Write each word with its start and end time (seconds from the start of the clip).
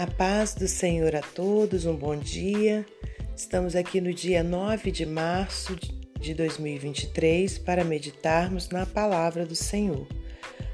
A 0.00 0.06
paz 0.06 0.54
do 0.54 0.66
Senhor 0.66 1.14
a 1.14 1.20
todos, 1.20 1.84
um 1.84 1.94
bom 1.94 2.16
dia. 2.16 2.86
Estamos 3.36 3.76
aqui 3.76 4.00
no 4.00 4.14
dia 4.14 4.42
9 4.42 4.90
de 4.90 5.04
março 5.04 5.76
de 6.18 6.32
2023 6.32 7.58
para 7.58 7.84
meditarmos 7.84 8.70
na 8.70 8.86
palavra 8.86 9.44
do 9.44 9.54
Senhor. 9.54 10.06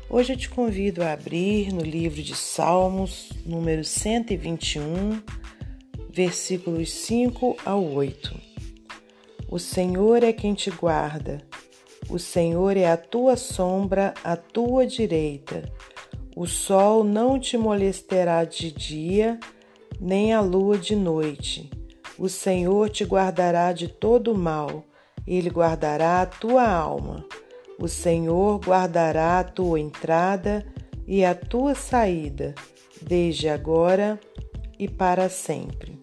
Hoje 0.08 0.32
eu 0.32 0.36
te 0.36 0.48
convido 0.48 1.02
a 1.02 1.12
abrir 1.12 1.72
no 1.72 1.80
livro 1.80 2.22
de 2.22 2.36
Salmos, 2.36 3.30
número 3.44 3.82
121, 3.82 5.20
versículos 6.08 6.92
5 6.92 7.56
ao 7.64 7.82
8. 7.82 8.32
O 9.48 9.58
Senhor 9.58 10.22
é 10.22 10.32
quem 10.32 10.54
te 10.54 10.70
guarda, 10.70 11.42
o 12.08 12.16
Senhor 12.16 12.76
é 12.76 12.88
a 12.88 12.96
tua 12.96 13.36
sombra 13.36 14.14
à 14.22 14.36
tua 14.36 14.86
direita. 14.86 15.64
O 16.36 16.46
sol 16.46 17.02
não 17.02 17.40
te 17.40 17.56
molestará 17.56 18.44
de 18.44 18.70
dia, 18.70 19.40
nem 19.98 20.34
a 20.34 20.40
lua 20.42 20.76
de 20.76 20.94
noite. 20.94 21.70
O 22.18 22.28
Senhor 22.28 22.90
te 22.90 23.04
guardará 23.04 23.72
de 23.72 23.88
todo 23.88 24.36
mal, 24.36 24.84
ele 25.26 25.48
guardará 25.48 26.20
a 26.20 26.26
tua 26.26 26.68
alma. 26.68 27.24
O 27.78 27.88
Senhor 27.88 28.60
guardará 28.60 29.38
a 29.38 29.44
tua 29.44 29.80
entrada 29.80 30.66
e 31.06 31.24
a 31.24 31.34
tua 31.34 31.74
saída, 31.74 32.54
desde 33.00 33.48
agora 33.48 34.20
e 34.78 34.86
para 34.86 35.30
sempre. 35.30 35.98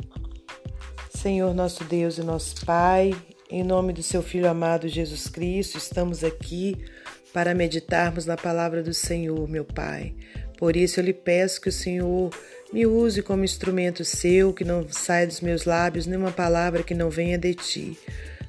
Senhor 1.11 1.53
nosso 1.53 1.83
Deus 1.83 2.17
e 2.17 2.23
nosso 2.23 2.65
Pai, 2.65 3.13
em 3.51 3.63
nome 3.63 3.93
do 3.93 4.01
seu 4.01 4.23
Filho 4.23 4.49
amado 4.49 4.87
Jesus 4.87 5.27
Cristo, 5.27 5.77
estamos 5.77 6.23
aqui 6.23 6.83
para 7.33 7.55
meditarmos 7.55 8.25
na 8.25 8.37
palavra 8.37 8.83
do 8.83 8.93
Senhor, 8.93 9.49
meu 9.49 9.65
Pai. 9.65 10.13
Por 10.57 10.77
isso 10.77 10.99
eu 10.99 11.03
lhe 11.03 11.13
peço 11.13 11.59
que 11.59 11.69
o 11.69 11.73
Senhor 11.73 12.29
me 12.71 12.85
use 12.85 13.21
como 13.21 13.43
instrumento 13.43 14.05
seu, 14.05 14.53
que 14.53 14.63
não 14.63 14.87
saia 14.89 15.27
dos 15.27 15.41
meus 15.41 15.65
lábios 15.65 16.07
nenhuma 16.07 16.31
palavra 16.31 16.83
que 16.83 16.93
não 16.93 17.09
venha 17.09 17.37
de 17.37 17.53
ti. 17.53 17.97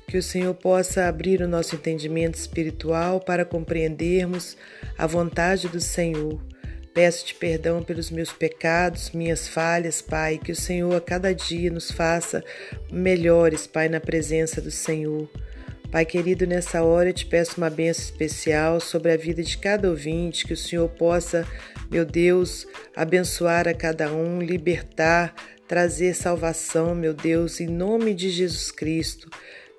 Que 0.06 0.18
o 0.18 0.22
Senhor 0.22 0.54
possa 0.54 1.06
abrir 1.06 1.40
o 1.40 1.48
nosso 1.48 1.74
entendimento 1.74 2.34
espiritual 2.34 3.20
para 3.20 3.44
compreendermos 3.44 4.56
a 4.96 5.06
vontade 5.06 5.66
do 5.66 5.80
Senhor. 5.80 6.40
Peço-te 6.92 7.34
perdão 7.34 7.82
pelos 7.82 8.10
meus 8.10 8.32
pecados, 8.32 9.10
minhas 9.10 9.48
falhas, 9.48 10.00
Pai, 10.00 10.38
que 10.38 10.52
o 10.52 10.56
Senhor 10.56 10.94
a 10.94 11.00
cada 11.00 11.34
dia 11.34 11.68
nos 11.68 11.90
faça 11.90 12.44
melhores, 12.92 13.66
Pai, 13.66 13.88
na 13.88 13.98
presença 13.98 14.60
do 14.60 14.70
Senhor. 14.70 15.28
Pai 15.94 16.04
querido, 16.04 16.44
nessa 16.44 16.82
hora 16.82 17.10
eu 17.10 17.12
te 17.12 17.24
peço 17.24 17.56
uma 17.56 17.70
bênção 17.70 18.02
especial 18.02 18.80
sobre 18.80 19.12
a 19.12 19.16
vida 19.16 19.44
de 19.44 19.56
cada 19.56 19.88
ouvinte, 19.88 20.44
que 20.44 20.52
o 20.52 20.56
Senhor 20.56 20.88
possa, 20.88 21.46
meu 21.88 22.04
Deus, 22.04 22.66
abençoar 22.96 23.68
a 23.68 23.72
cada 23.72 24.12
um, 24.12 24.40
libertar, 24.42 25.32
trazer 25.68 26.16
salvação, 26.16 26.96
meu 26.96 27.14
Deus, 27.14 27.60
em 27.60 27.68
nome 27.68 28.12
de 28.12 28.28
Jesus 28.28 28.72
Cristo. 28.72 29.30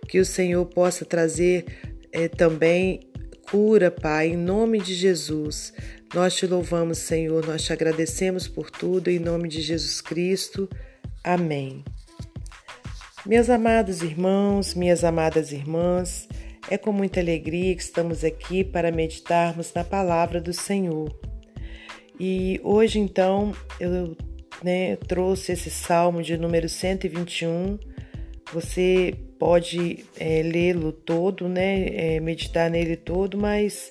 Que 0.08 0.18
o 0.18 0.26
Senhor 0.26 0.66
possa 0.68 1.04
trazer 1.04 1.66
é, 2.14 2.30
também 2.30 3.02
cura, 3.52 3.92
Pai, 3.92 4.30
em 4.30 4.38
nome 4.38 4.80
de 4.80 4.94
Jesus. 4.94 5.74
Nós 6.14 6.34
te 6.34 6.48
louvamos, 6.48 7.00
Senhor, 7.00 7.46
nós 7.46 7.62
te 7.62 7.74
agradecemos 7.74 8.48
por 8.48 8.72
tudo, 8.72 9.10
em 9.10 9.20
nome 9.20 9.50
de 9.50 9.62
Jesus 9.62 10.00
Cristo. 10.00 10.70
Amém. 11.22 11.84
Meus 13.26 13.50
amados 13.50 14.04
irmãos, 14.04 14.76
minhas 14.76 15.04
amadas 15.04 15.52
irmãs, 15.52 16.30
é 16.70 16.78
com 16.78 16.92
muita 16.92 17.20
alegria 17.20 17.76
que 17.76 17.82
estamos 17.82 18.24
aqui 18.24 18.64
para 18.64 18.92
meditarmos 18.92 19.74
na 19.74 19.84
palavra 19.84 20.40
do 20.40 20.54
Senhor. 20.54 21.12
E 22.20 22.62
hoje, 22.64 23.00
então, 23.00 23.52
eu 23.80 24.16
né, 24.64 24.96
trouxe 25.08 25.54
esse 25.54 25.72
salmo 25.72 26.22
de 26.22 26.38
número 26.38 26.70
121. 26.70 27.80
Você 28.54 29.16
pode 29.40 30.06
é, 30.20 30.44
lê-lo 30.44 30.92
todo, 30.92 31.50
né, 31.50 31.88
é, 31.96 32.20
meditar 32.20 32.70
nele 32.70 32.96
todo, 32.96 33.40
mas 33.40 33.90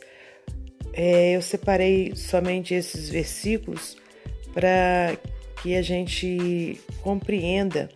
é, 0.92 1.32
eu 1.34 1.42
separei 1.42 2.14
somente 2.14 2.72
esses 2.72 3.08
versículos 3.08 3.96
para 4.52 5.16
que 5.60 5.74
a 5.74 5.82
gente 5.82 6.78
compreenda 7.02 7.88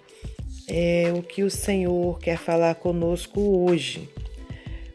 é 0.68 1.12
o 1.16 1.22
que 1.22 1.42
o 1.42 1.50
Senhor 1.50 2.18
quer 2.18 2.36
falar 2.36 2.74
conosco 2.74 3.40
hoje. 3.40 4.08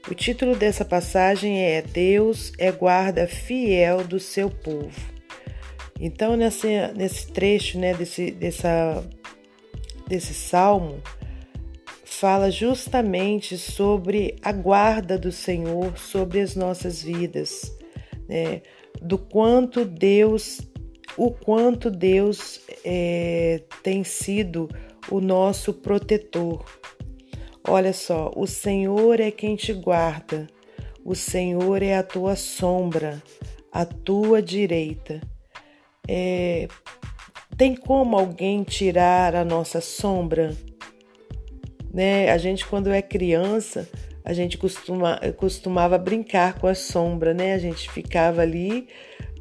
O 0.10 0.14
título 0.14 0.56
dessa 0.56 0.86
passagem 0.86 1.62
é 1.62 1.82
Deus 1.82 2.52
é 2.58 2.72
guarda 2.72 3.26
fiel 3.26 4.04
do 4.04 4.20
seu 4.20 4.50
povo. 4.50 5.14
Então, 6.00 6.36
nesse, 6.36 6.68
nesse 6.96 7.32
trecho, 7.32 7.80
né, 7.80 7.94
desse, 7.94 8.30
dessa, 8.32 9.04
desse 10.08 10.34
salmo, 10.34 11.02
fala 12.04 12.52
justamente 12.52 13.58
sobre 13.58 14.36
a 14.42 14.52
guarda 14.52 15.18
do 15.18 15.32
Senhor 15.32 15.98
sobre 15.98 16.42
as 16.42 16.56
nossas 16.56 17.02
vidas, 17.02 17.76
né, 18.28 18.62
do 19.02 19.18
quanto 19.18 19.86
Deus, 19.86 20.62
o 21.18 21.32
quanto 21.32 21.90
Deus 21.90 22.62
é, 22.84 23.62
tem 23.82 24.04
sido 24.04 24.70
o 25.10 25.20
nosso 25.20 25.74
protetor. 25.74 26.66
Olha 27.68 27.94
só, 27.94 28.32
o 28.36 28.46
Senhor 28.46 29.20
é 29.20 29.32
quem 29.32 29.56
te 29.56 29.74
guarda, 29.74 30.48
o 31.04 31.16
Senhor 31.16 31.82
é 31.82 31.96
a 31.96 32.04
tua 32.04 32.36
sombra, 32.36 33.22
a 33.72 33.86
tua 33.86 34.42
direita. 34.42 35.22
É, 36.08 36.68
tem 37.58 37.76
como 37.76 38.18
alguém 38.18 38.64
tirar 38.64 39.36
a 39.36 39.46
nossa 39.46 39.80
sombra? 39.80 40.56
Né? 41.94 42.30
A 42.32 42.38
gente, 42.38 42.66
quando 42.66 42.92
é 42.92 43.02
criança, 43.02 43.88
a 44.26 44.34
gente 44.34 44.58
costuma, 44.58 45.20
costumava 45.38 45.98
brincar 45.98 46.60
com 46.60 46.68
a 46.68 46.76
sombra, 46.76 47.34
né? 47.34 47.54
A 47.54 47.58
gente 47.58 47.90
ficava 47.92 48.42
ali 48.42 48.88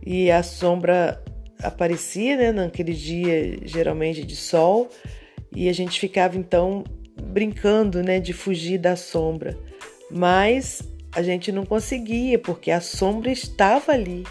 e 0.05 0.31
a 0.31 0.43
sombra 0.43 1.23
aparecia, 1.63 2.37
né? 2.37 2.53
Naquele 2.53 2.93
dia, 2.93 3.59
geralmente 3.65 4.25
de 4.25 4.35
sol, 4.35 4.89
e 5.55 5.69
a 5.69 5.73
gente 5.73 5.99
ficava 6.01 6.37
então 6.37 6.85
brincando, 7.23 8.03
né, 8.03 8.21
de 8.21 8.33
fugir 8.33 8.79
da 8.79 8.97
sombra. 8.97 9.57
Mas 10.11 10.83
a 11.15 11.23
gente 11.23 11.53
não 11.53 11.65
conseguia 11.65 12.39
porque 12.39 12.71
a 12.71 12.81
sombra 12.81 13.31
estava 13.31 13.93
ali, 13.93 14.25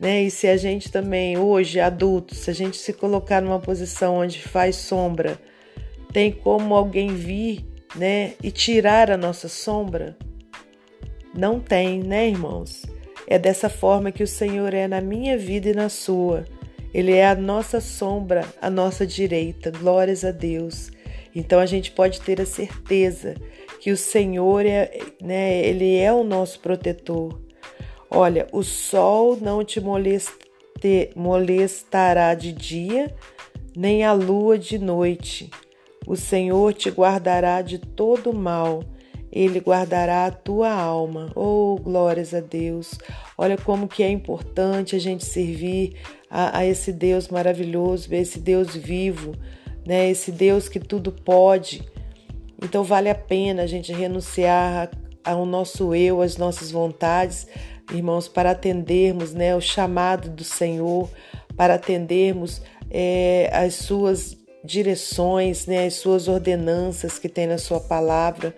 né? 0.00 0.22
E 0.22 0.30
se 0.30 0.46
a 0.46 0.56
gente 0.56 0.90
também 0.90 1.36
hoje 1.36 1.80
adulto, 1.80 2.34
se 2.34 2.50
a 2.50 2.54
gente 2.54 2.76
se 2.76 2.92
colocar 2.92 3.42
numa 3.42 3.58
posição 3.58 4.16
onde 4.16 4.42
faz 4.42 4.76
sombra, 4.76 5.38
tem 6.12 6.32
como 6.32 6.74
alguém 6.74 7.14
vir, 7.14 7.64
né, 7.94 8.34
e 8.42 8.50
tirar 8.50 9.10
a 9.10 9.16
nossa 9.16 9.48
sombra? 9.48 10.16
Não 11.34 11.60
tem, 11.60 12.02
né, 12.02 12.28
irmãos? 12.28 12.82
É 13.26 13.38
dessa 13.38 13.68
forma 13.68 14.10
que 14.10 14.22
o 14.22 14.26
Senhor 14.26 14.72
é 14.72 14.88
na 14.88 15.00
minha 15.00 15.36
vida 15.36 15.68
e 15.68 15.74
na 15.74 15.88
sua. 15.88 16.44
Ele 16.92 17.12
é 17.12 17.28
a 17.28 17.34
nossa 17.34 17.80
sombra, 17.80 18.44
a 18.60 18.70
nossa 18.70 19.06
direita. 19.06 19.70
Glórias 19.70 20.24
a 20.24 20.30
Deus. 20.30 20.90
Então 21.34 21.60
a 21.60 21.66
gente 21.66 21.90
pode 21.90 22.20
ter 22.20 22.40
a 22.40 22.46
certeza 22.46 23.34
que 23.80 23.90
o 23.90 23.96
Senhor 23.96 24.64
é, 24.66 24.98
né, 25.22 25.64
ele 25.64 25.96
é 25.96 26.12
o 26.12 26.24
nosso 26.24 26.60
protetor. 26.60 27.40
Olha, 28.10 28.46
o 28.52 28.62
sol 28.62 29.36
não 29.40 29.62
te 29.62 29.80
moleste, 29.80 30.32
molestará 31.14 32.34
de 32.34 32.52
dia, 32.52 33.14
nem 33.76 34.02
a 34.02 34.12
lua 34.12 34.58
de 34.58 34.78
noite. 34.78 35.50
O 36.06 36.16
Senhor 36.16 36.72
te 36.72 36.88
guardará 36.88 37.60
de 37.60 37.78
todo 37.78 38.32
mal. 38.32 38.82
Ele 39.30 39.60
guardará 39.60 40.26
a 40.26 40.30
tua 40.30 40.72
alma. 40.72 41.30
Oh, 41.34 41.76
glórias 41.82 42.32
a 42.32 42.40
Deus. 42.40 42.98
Olha 43.36 43.56
como 43.56 43.88
que 43.88 44.02
é 44.02 44.10
importante 44.10 44.96
a 44.96 44.98
gente 44.98 45.24
servir 45.24 45.96
a, 46.30 46.58
a 46.58 46.66
esse 46.66 46.92
Deus 46.92 47.28
maravilhoso, 47.28 48.14
esse 48.14 48.38
Deus 48.38 48.74
vivo, 48.74 49.34
né? 49.86 50.10
Esse 50.10 50.32
Deus 50.32 50.68
que 50.68 50.80
tudo 50.80 51.12
pode. 51.12 51.86
Então 52.62 52.82
vale 52.82 53.08
a 53.08 53.14
pena 53.14 53.62
a 53.62 53.66
gente 53.66 53.92
renunciar 53.92 54.90
ao 55.24 55.44
nosso 55.44 55.94
eu, 55.94 56.22
às 56.22 56.36
nossas 56.36 56.70
vontades, 56.70 57.46
irmãos, 57.92 58.28
para 58.28 58.52
atendermos 58.52 59.34
né, 59.34 59.54
o 59.54 59.60
chamado 59.60 60.30
do 60.30 60.42
Senhor, 60.42 61.08
para 61.56 61.74
atendermos 61.74 62.62
é, 62.90 63.50
as 63.52 63.74
suas 63.74 64.36
direções, 64.64 65.66
né, 65.66 65.86
as 65.86 65.94
suas 65.94 66.28
ordenanças 66.28 67.18
que 67.18 67.28
tem 67.28 67.46
na 67.46 67.58
sua 67.58 67.80
palavra, 67.80 68.54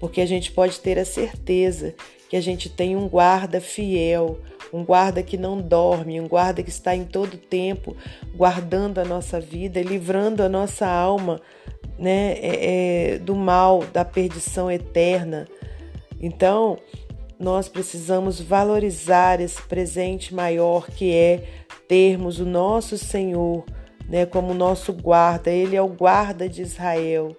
porque 0.00 0.20
a 0.20 0.26
gente 0.26 0.50
pode 0.50 0.80
ter 0.80 0.98
a 0.98 1.04
certeza 1.04 1.94
que 2.28 2.36
a 2.36 2.40
gente 2.40 2.68
tem 2.68 2.96
um 2.96 3.08
guarda 3.08 3.60
fiel, 3.60 4.40
um 4.72 4.84
guarda 4.84 5.22
que 5.22 5.36
não 5.36 5.60
dorme, 5.60 6.20
um 6.20 6.26
guarda 6.26 6.62
que 6.62 6.70
está 6.70 6.96
em 6.96 7.04
todo 7.04 7.36
tempo 7.36 7.96
guardando 8.34 8.98
a 8.98 9.04
nossa 9.04 9.40
vida, 9.40 9.80
livrando 9.80 10.42
a 10.42 10.48
nossa 10.48 10.86
alma 10.86 11.40
né, 11.98 12.32
é, 12.32 13.12
é, 13.14 13.18
do 13.18 13.36
mal, 13.36 13.84
da 13.92 14.04
perdição 14.04 14.70
eterna. 14.70 15.46
Então, 16.20 16.78
nós 17.38 17.68
precisamos 17.68 18.40
valorizar 18.40 19.40
esse 19.40 19.62
presente 19.62 20.34
maior 20.34 20.88
que 20.88 21.12
é 21.14 21.44
termos 21.86 22.40
o 22.40 22.44
nosso 22.44 22.96
Senhor 22.96 23.64
né, 24.08 24.26
como 24.26 24.54
nosso 24.54 24.92
guarda. 24.92 25.50
Ele 25.50 25.76
é 25.76 25.82
o 25.82 25.88
guarda 25.88 26.48
de 26.48 26.62
Israel 26.62 27.36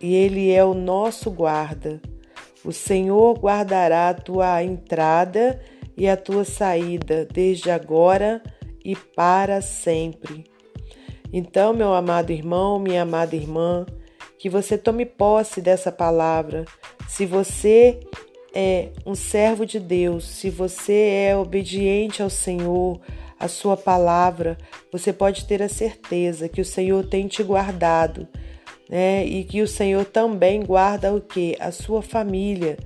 e 0.00 0.14
ele 0.14 0.50
é 0.50 0.64
o 0.64 0.74
nosso 0.74 1.30
guarda. 1.30 2.00
O 2.64 2.72
Senhor 2.72 3.38
guardará 3.38 4.10
a 4.10 4.14
tua 4.14 4.62
entrada 4.62 5.60
e 5.96 6.08
a 6.08 6.16
tua 6.16 6.44
saída, 6.44 7.26
desde 7.30 7.70
agora 7.70 8.42
e 8.84 8.96
para 8.96 9.60
sempre. 9.60 10.44
Então, 11.32 11.72
meu 11.72 11.94
amado 11.94 12.32
irmão, 12.32 12.78
minha 12.78 13.02
amada 13.02 13.36
irmã, 13.36 13.86
que 14.38 14.48
você 14.48 14.76
tome 14.76 15.06
posse 15.06 15.60
dessa 15.60 15.92
palavra. 15.92 16.64
Se 17.08 17.24
você 17.24 18.00
é 18.54 18.88
um 19.06 19.14
servo 19.14 19.64
de 19.64 19.78
Deus, 19.78 20.26
se 20.26 20.50
você 20.50 21.28
é 21.28 21.36
obediente 21.36 22.22
ao 22.22 22.30
Senhor, 22.30 23.00
a 23.40 23.48
sua 23.48 23.74
palavra, 23.74 24.58
você 24.92 25.14
pode 25.14 25.46
ter 25.46 25.62
a 25.62 25.68
certeza 25.68 26.46
que 26.46 26.60
o 26.60 26.64
Senhor 26.64 27.06
tem 27.06 27.26
te 27.26 27.42
guardado, 27.42 28.28
né? 28.88 29.24
E 29.24 29.44
que 29.44 29.62
o 29.62 29.66
Senhor 29.66 30.04
também 30.04 30.62
guarda 30.62 31.14
o 31.14 31.22
que? 31.22 31.56
A 31.58 31.72
sua 31.72 32.02
família. 32.02 32.76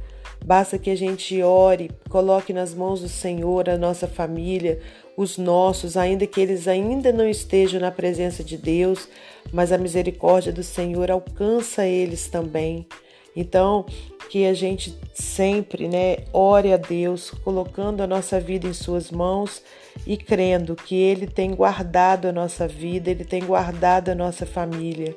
Basta 0.45 0.79
que 0.79 0.91
a 0.91 0.97
gente 0.97 1.43
ore, 1.43 1.91
coloque 2.09 2.53
nas 2.53 2.73
mãos 2.73 3.01
do 3.01 3.09
Senhor 3.09 3.69
a 3.69 3.77
nossa 3.77 4.07
família, 4.07 4.79
os 5.17 5.39
nossos, 5.39 5.97
ainda 5.97 6.27
que 6.27 6.41
eles 6.41 6.69
ainda 6.69 7.13
não 7.13 7.29
estejam 7.29 7.81
na 7.81 7.91
presença 7.91 8.45
de 8.45 8.57
Deus, 8.57 9.09
mas 9.53 9.73
a 9.73 9.79
misericórdia 9.79 10.53
do 10.53 10.63
Senhor 10.63 11.11
alcança 11.11 11.87
eles 11.87 12.29
também. 12.29 12.87
Então, 13.35 13.87
que 14.29 14.47
a 14.47 14.55
gente 14.55 14.97
sempre, 15.13 15.89
né, 15.89 16.19
ore 16.33 16.73
a 16.73 16.77
Deus, 16.77 17.31
colocando 17.31 18.03
a 18.03 18.07
nossa 18.07 18.41
vida 18.41 18.67
em 18.67 18.73
suas 18.73 19.11
mãos 19.11 19.63
e 20.07 20.17
crendo 20.17 20.75
que 20.75 20.95
ele 20.95 21.27
tem 21.27 21.55
guardado 21.55 22.27
a 22.27 22.33
nossa 22.33 22.67
vida, 22.67 23.11
ele 23.11 23.25
tem 23.25 23.45
guardado 23.45 24.09
a 24.11 24.15
nossa 24.15 24.45
família, 24.45 25.17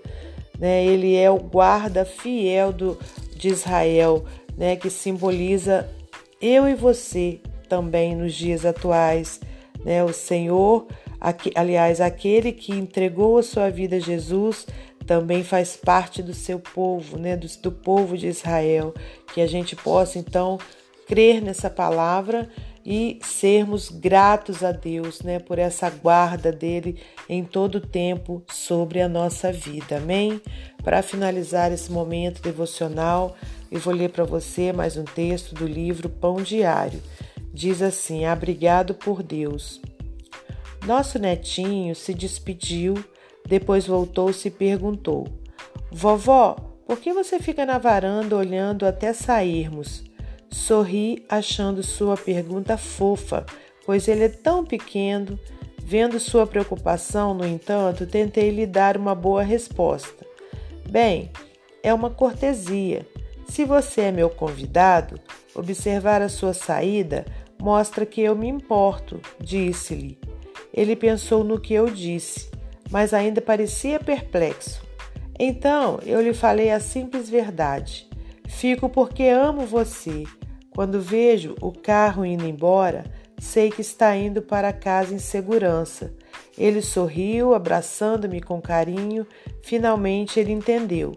né? 0.60 0.86
Ele 0.86 1.16
é 1.16 1.30
o 1.30 1.38
guarda 1.38 2.06
fiel 2.06 2.72
do, 2.72 2.98
de 3.36 3.50
Israel, 3.50 4.26
né, 4.58 4.76
que 4.76 4.90
simboliza 4.90 5.90
eu 6.42 6.68
e 6.68 6.76
você 6.76 7.40
também 7.68 8.16
nos 8.16 8.34
dias 8.34 8.66
atuais, 8.66 9.40
né? 9.84 10.04
O 10.04 10.14
Senhor, 10.14 10.88
aqui, 11.20 11.52
aliás, 11.56 12.00
aquele 12.00 12.52
que 12.52 12.72
entregou 12.72 13.38
a 13.38 13.44
sua 13.44 13.70
vida 13.70 13.98
a 13.98 14.00
Jesus, 14.00 14.66
também 15.08 15.44
faz 15.44 15.78
parte 15.78 16.22
do 16.22 16.34
seu 16.34 16.60
povo, 16.60 17.18
né? 17.18 17.36
Do, 17.38 17.48
do 17.64 17.72
povo 17.72 18.18
de 18.18 18.28
Israel, 18.28 18.94
que 19.34 19.42
a 19.42 19.48
gente 19.48 19.76
possa 19.76 20.20
então 20.20 20.60
crer 21.08 21.42
nessa 21.42 21.70
palavra 21.70 22.50
e 22.86 23.20
sermos 23.24 23.90
gratos 23.90 24.64
a 24.64 24.72
Deus, 24.72 25.22
né, 25.22 25.40
por 25.40 25.60
essa 25.60 25.90
guarda 25.90 26.54
dele 26.54 26.98
em 27.28 27.44
todo 27.44 27.76
o 27.76 27.82
tempo 27.82 28.42
sobre 28.50 29.02
a 29.02 29.10
nossa 29.10 29.52
vida. 29.52 29.98
Amém? 29.98 30.42
Para 30.84 31.02
finalizar 31.02 31.72
esse 31.72 31.92
momento 31.92 32.42
devocional, 32.42 33.36
eu 33.70 33.80
vou 33.80 33.94
ler 33.94 34.10
para 34.10 34.24
você 34.24 34.72
mais 34.72 34.96
um 34.96 35.04
texto 35.04 35.54
do 35.54 35.66
livro 35.68 36.10
Pão 36.10 36.38
Diário. 36.38 37.02
Diz 37.54 37.82
assim: 37.82 38.26
Abrigado 38.26 38.94
por 38.94 39.22
Deus. 39.22 39.82
Nosso 40.86 41.20
netinho 41.20 41.94
se 41.94 42.14
despediu, 42.14 42.96
depois 43.48 43.88
voltou-se 43.88 44.48
e 44.48 44.52
perguntou: 44.52 45.28
Vovó, 45.92 46.56
por 46.86 47.00
que 47.00 47.14
você 47.14 47.40
fica 47.40 47.66
na 47.66 47.78
varanda 47.78 48.36
olhando 48.36 48.86
até 48.86 49.14
sairmos? 49.14 50.04
Sorri, 50.50 51.26
achando 51.28 51.84
sua 51.84 52.16
pergunta 52.16 52.78
fofa, 52.78 53.46
pois 53.86 54.08
ele 54.08 54.24
é 54.24 54.30
tão 54.30 54.66
pequeno. 54.66 55.40
Vendo 55.82 56.20
sua 56.20 56.46
preocupação, 56.46 57.34
no 57.34 57.48
entanto, 57.48 58.06
tentei 58.06 58.50
lhe 58.50 58.66
dar 58.66 58.98
uma 58.98 59.16
boa 59.16 59.42
resposta. 59.42 60.26
Bem, 60.90 61.32
é 61.82 61.94
uma 61.94 62.10
cortesia. 62.10 63.08
Se 63.48 63.64
você 63.64 64.02
é 64.02 64.12
meu 64.12 64.30
convidado, 64.30 65.18
observar 65.56 66.22
a 66.22 66.28
sua 66.28 66.54
saída 66.54 67.26
mostra 67.60 68.06
que 68.06 68.22
eu 68.22 68.36
me 68.36 68.48
importo, 68.48 69.22
disse-lhe. 69.40 70.20
Ele 70.74 70.96
pensou 70.96 71.44
no 71.44 71.60
que 71.60 71.74
eu 71.74 71.90
disse, 71.90 72.52
mas 72.92 73.14
ainda 73.14 73.42
parecia 73.42 74.00
perplexo. 74.00 74.82
Então 75.40 76.00
eu 76.06 76.22
lhe 76.22 76.34
falei 76.34 76.72
a 76.72 76.80
simples 76.80 77.30
verdade. 77.30 78.08
Fico 78.48 78.90
porque 78.90 79.24
amo 79.24 79.66
você. 79.66 80.24
Quando 80.72 81.02
vejo 81.02 81.56
o 81.62 81.72
carro 81.72 82.26
indo 82.26 82.46
embora, 82.46 83.06
sei 83.40 83.70
que 83.70 83.82
está 83.82 84.16
indo 84.16 84.42
para 84.42 84.74
casa 84.74 85.14
em 85.14 85.20
segurança. 85.20 86.14
Ele 86.58 86.82
sorriu, 86.82 87.54
abraçando-me 87.54 88.42
com 88.42 88.62
carinho. 88.62 89.28
Finalmente 89.64 90.40
ele 90.40 90.52
entendeu. 90.52 91.14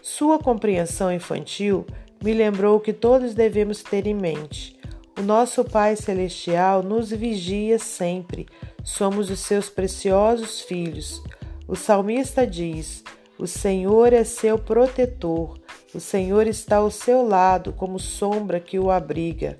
Sua 0.00 0.38
compreensão 0.38 1.12
infantil 1.12 1.84
me 2.22 2.32
lembrou 2.32 2.80
que 2.80 2.92
todos 2.92 3.34
devemos 3.34 3.82
ter 3.82 4.06
em 4.06 4.14
mente. 4.14 4.78
O 5.18 5.22
nosso 5.22 5.64
Pai 5.64 5.96
Celestial 5.96 6.82
nos 6.82 7.10
vigia 7.10 7.78
sempre. 7.78 8.46
Somos 8.88 9.28
os 9.28 9.40
seus 9.40 9.68
preciosos 9.68 10.62
filhos. 10.62 11.22
O 11.68 11.76
salmista 11.76 12.46
diz: 12.46 13.04
O 13.38 13.46
Senhor 13.46 14.14
é 14.14 14.24
seu 14.24 14.58
protetor. 14.58 15.58
O 15.94 16.00
Senhor 16.00 16.46
está 16.46 16.76
ao 16.76 16.90
seu 16.90 17.22
lado 17.22 17.70
como 17.74 17.98
sombra 17.98 18.58
que 18.58 18.78
o 18.78 18.90
abriga. 18.90 19.58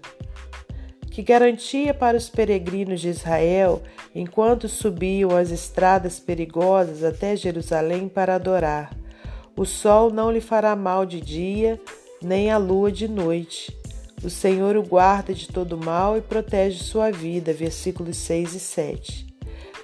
Que 1.10 1.22
garantia 1.22 1.92
para 1.92 2.16
os 2.16 2.30
peregrinos 2.30 3.02
de 3.02 3.10
Israel 3.10 3.82
enquanto 4.14 4.66
subiam 4.66 5.36
as 5.36 5.50
estradas 5.50 6.18
perigosas 6.18 7.04
até 7.04 7.36
Jerusalém 7.36 8.08
para 8.08 8.34
adorar. 8.34 8.96
O 9.54 9.66
sol 9.66 10.10
não 10.10 10.32
lhe 10.32 10.40
fará 10.40 10.74
mal 10.74 11.04
de 11.04 11.20
dia, 11.20 11.78
nem 12.22 12.50
a 12.50 12.56
lua 12.56 12.90
de 12.90 13.06
noite. 13.06 13.77
O 14.22 14.30
Senhor 14.30 14.76
o 14.76 14.82
guarda 14.82 15.32
de 15.32 15.48
todo 15.48 15.76
mal 15.76 16.16
e 16.16 16.20
protege 16.20 16.82
sua 16.82 17.10
vida. 17.10 17.52
Versículos 17.52 18.16
6 18.16 18.54
e 18.54 18.60
7. 18.60 19.26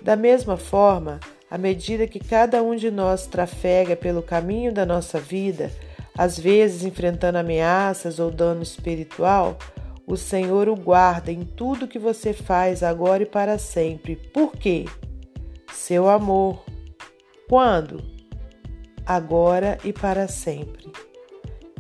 Da 0.02 0.16
mesma 0.16 0.56
forma, 0.56 1.20
à 1.50 1.56
medida 1.56 2.06
que 2.06 2.18
cada 2.18 2.62
um 2.62 2.74
de 2.76 2.90
nós 2.90 3.26
trafega 3.26 3.96
pelo 3.96 4.22
caminho 4.22 4.72
da 4.72 4.84
nossa 4.84 5.18
vida, 5.18 5.70
às 6.16 6.38
vezes 6.38 6.84
enfrentando 6.84 7.38
ameaças 7.38 8.18
ou 8.18 8.30
dano 8.30 8.62
espiritual, 8.62 9.56
o 10.06 10.16
Senhor 10.16 10.68
o 10.68 10.76
guarda 10.76 11.32
em 11.32 11.44
tudo 11.44 11.88
que 11.88 11.98
você 11.98 12.32
faz 12.32 12.82
agora 12.82 13.22
e 13.22 13.26
para 13.26 13.58
sempre. 13.58 14.16
Por 14.16 14.52
quê? 14.52 14.84
Seu 15.72 16.08
amor. 16.08 16.62
Quando? 17.48 18.14
agora 19.06 19.78
e 19.84 19.92
para 19.92 20.26
sempre. 20.28 20.90